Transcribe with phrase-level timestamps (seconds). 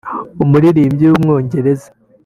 [0.43, 1.89] umuririmbyi w’umwongereza